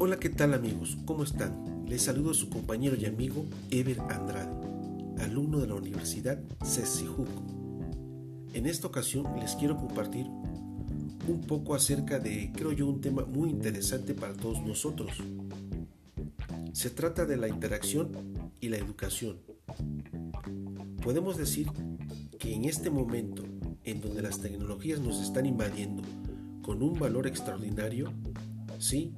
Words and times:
Hola, 0.00 0.20
¿qué 0.20 0.28
tal 0.28 0.54
amigos? 0.54 0.96
¿Cómo 1.06 1.24
están? 1.24 1.84
Les 1.88 2.02
saludo 2.02 2.30
a 2.30 2.34
su 2.34 2.48
compañero 2.48 2.94
y 2.94 3.04
amigo 3.04 3.44
Ever 3.72 3.98
Andrade, 4.02 4.54
alumno 5.18 5.58
de 5.58 5.66
la 5.66 5.74
Universidad 5.74 6.38
CECIJUC. 6.64 7.28
En 8.52 8.66
esta 8.66 8.86
ocasión 8.86 9.26
les 9.40 9.56
quiero 9.56 9.76
compartir 9.76 10.26
un 11.26 11.40
poco 11.48 11.74
acerca 11.74 12.20
de, 12.20 12.52
creo 12.54 12.70
yo, 12.70 12.86
un 12.86 13.00
tema 13.00 13.24
muy 13.24 13.50
interesante 13.50 14.14
para 14.14 14.34
todos 14.34 14.62
nosotros. 14.62 15.10
Se 16.72 16.90
trata 16.90 17.26
de 17.26 17.36
la 17.36 17.48
interacción 17.48 18.12
y 18.60 18.68
la 18.68 18.76
educación. 18.76 19.38
Podemos 21.02 21.36
decir 21.36 21.72
que 22.38 22.54
en 22.54 22.66
este 22.66 22.88
momento, 22.88 23.42
en 23.82 24.00
donde 24.00 24.22
las 24.22 24.40
tecnologías 24.40 25.00
nos 25.00 25.20
están 25.20 25.44
invadiendo 25.44 26.04
con 26.62 26.84
un 26.84 26.96
valor 27.00 27.26
extraordinario, 27.26 28.12
sí, 28.78 29.12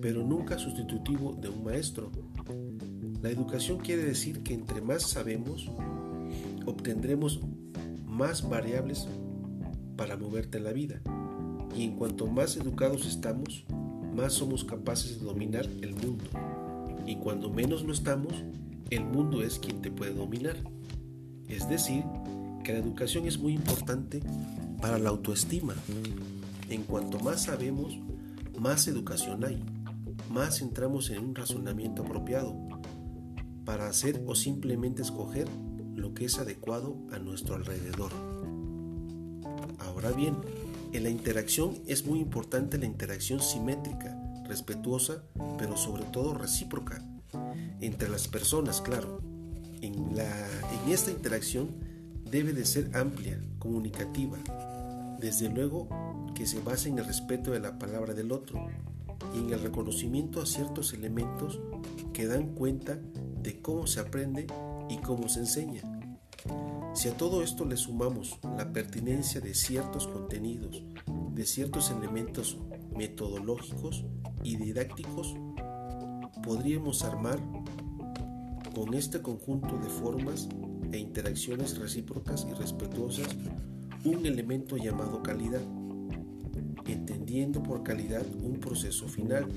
pero 0.00 0.22
nunca 0.22 0.58
sustitutivo 0.58 1.36
de 1.40 1.48
un 1.48 1.64
maestro. 1.64 2.10
La 3.22 3.30
educación 3.30 3.78
quiere 3.78 4.04
decir 4.04 4.42
que 4.42 4.54
entre 4.54 4.80
más 4.80 5.02
sabemos, 5.02 5.70
obtendremos 6.66 7.40
más 8.06 8.48
variables 8.48 9.06
para 9.96 10.16
moverte 10.16 10.58
en 10.58 10.64
la 10.64 10.72
vida. 10.72 11.00
Y 11.76 11.84
en 11.84 11.96
cuanto 11.96 12.26
más 12.26 12.56
educados 12.56 13.06
estamos, 13.06 13.64
más 14.14 14.34
somos 14.34 14.64
capaces 14.64 15.18
de 15.18 15.26
dominar 15.26 15.66
el 15.82 15.94
mundo. 15.94 16.24
Y 17.06 17.16
cuando 17.16 17.50
menos 17.50 17.82
lo 17.82 17.92
estamos, 17.92 18.32
el 18.90 19.04
mundo 19.04 19.42
es 19.42 19.58
quien 19.58 19.82
te 19.82 19.90
puede 19.90 20.14
dominar. 20.14 20.56
Es 21.48 21.68
decir, 21.68 22.04
que 22.62 22.72
la 22.72 22.78
educación 22.78 23.26
es 23.26 23.38
muy 23.38 23.52
importante 23.52 24.20
para 24.80 24.98
la 24.98 25.10
autoestima. 25.10 25.74
En 26.68 26.82
cuanto 26.82 27.18
más 27.20 27.44
sabemos, 27.44 27.98
más 28.58 28.86
educación 28.86 29.44
hay 29.44 29.62
más 30.30 30.60
entramos 30.60 31.10
en 31.10 31.24
un 31.24 31.34
razonamiento 31.34 32.02
apropiado 32.02 32.56
para 33.64 33.88
hacer 33.88 34.22
o 34.26 34.34
simplemente 34.34 35.02
escoger 35.02 35.48
lo 35.94 36.14
que 36.14 36.26
es 36.26 36.38
adecuado 36.38 36.96
a 37.12 37.18
nuestro 37.18 37.54
alrededor. 37.54 38.12
Ahora 39.78 40.10
bien, 40.12 40.36
en 40.92 41.02
la 41.02 41.10
interacción 41.10 41.78
es 41.86 42.06
muy 42.06 42.20
importante 42.20 42.78
la 42.78 42.86
interacción 42.86 43.40
simétrica, 43.40 44.16
respetuosa, 44.46 45.24
pero 45.58 45.76
sobre 45.76 46.04
todo 46.04 46.34
recíproca, 46.34 47.02
entre 47.80 48.08
las 48.08 48.28
personas, 48.28 48.80
claro. 48.80 49.20
En, 49.80 50.16
la, 50.16 50.24
en 50.84 50.92
esta 50.92 51.10
interacción 51.10 51.68
debe 52.30 52.52
de 52.52 52.64
ser 52.64 52.96
amplia, 52.96 53.40
comunicativa, 53.58 54.38
desde 55.20 55.48
luego 55.48 55.88
que 56.34 56.46
se 56.46 56.60
base 56.60 56.88
en 56.88 56.98
el 56.98 57.06
respeto 57.06 57.50
de 57.50 57.60
la 57.60 57.78
palabra 57.78 58.14
del 58.14 58.32
otro, 58.32 58.66
y 59.32 59.38
en 59.38 59.52
el 59.52 59.60
reconocimiento 59.60 60.40
a 60.40 60.46
ciertos 60.46 60.92
elementos 60.92 61.60
que 62.12 62.26
dan 62.26 62.54
cuenta 62.54 62.98
de 63.42 63.60
cómo 63.60 63.86
se 63.86 64.00
aprende 64.00 64.46
y 64.88 64.98
cómo 64.98 65.28
se 65.28 65.40
enseña. 65.40 65.82
Si 66.94 67.08
a 67.08 67.16
todo 67.16 67.42
esto 67.42 67.64
le 67.64 67.76
sumamos 67.76 68.38
la 68.56 68.72
pertinencia 68.72 69.40
de 69.40 69.54
ciertos 69.54 70.06
contenidos, 70.06 70.82
de 71.34 71.44
ciertos 71.44 71.90
elementos 71.90 72.58
metodológicos 72.96 74.04
y 74.42 74.56
didácticos, 74.56 75.34
podríamos 76.42 77.02
armar 77.02 77.40
con 78.74 78.94
este 78.94 79.22
conjunto 79.22 79.78
de 79.78 79.88
formas 79.88 80.48
e 80.92 80.98
interacciones 80.98 81.78
recíprocas 81.78 82.46
y 82.48 82.54
respetuosas 82.54 83.28
un 84.04 84.26
elemento 84.26 84.76
llamado 84.76 85.22
calidad 85.22 85.62
por 87.64 87.82
calidad 87.82 88.24
un 88.44 88.60
proceso 88.60 89.08
final, 89.08 89.48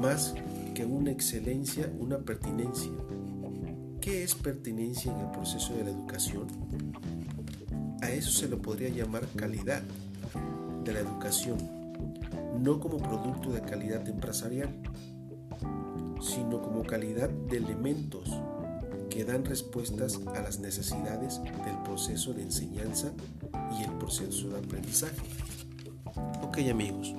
más 0.00 0.34
que 0.74 0.86
una 0.86 1.10
excelencia, 1.10 1.92
una 1.98 2.16
pertinencia. 2.16 2.90
¿Qué 4.00 4.22
es 4.22 4.34
pertinencia 4.34 5.12
en 5.12 5.20
el 5.20 5.30
proceso 5.30 5.74
de 5.74 5.84
la 5.84 5.90
educación? 5.90 6.46
A 8.00 8.10
eso 8.10 8.30
se 8.30 8.48
lo 8.48 8.62
podría 8.62 8.88
llamar 8.88 9.26
calidad 9.36 9.82
de 10.84 10.92
la 10.94 11.00
educación, 11.00 11.58
no 12.62 12.80
como 12.80 12.96
producto 12.96 13.50
de 13.52 13.60
calidad 13.60 14.08
empresarial, 14.08 14.74
sino 16.22 16.62
como 16.62 16.82
calidad 16.82 17.28
de 17.28 17.58
elementos 17.58 18.40
que 19.10 19.26
dan 19.26 19.44
respuestas 19.44 20.18
a 20.34 20.40
las 20.40 20.60
necesidades 20.60 21.42
del 21.42 21.76
proceso 21.84 22.32
de 22.32 22.42
enseñanza 22.42 23.12
y 23.78 23.84
el 23.84 23.92
proceso 23.98 24.48
de 24.48 24.58
aprendizaje. 24.60 25.20
Ok 26.42 26.58
amigos, 26.70 27.14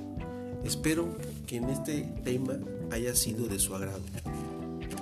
espero 0.64 1.16
que 1.46 1.58
en 1.58 1.70
este 1.70 2.02
tema 2.24 2.54
haya 2.92 3.16
sido 3.16 3.48
de 3.48 3.60
su 3.60 3.76
agrado. 3.76 4.02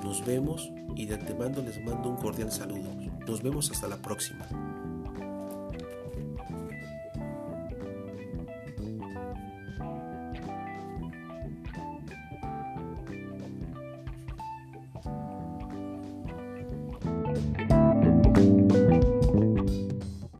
Nos 0.03 0.25
vemos 0.25 0.71
y 0.95 1.05
de 1.05 1.15
antemano 1.15 1.61
les 1.61 1.83
mando 1.83 2.09
un 2.09 2.17
cordial 2.17 2.51
saludo. 2.51 2.89
Nos 3.27 3.41
vemos 3.41 3.71
hasta 3.71 3.87
la 3.87 3.97
próxima. 3.97 4.47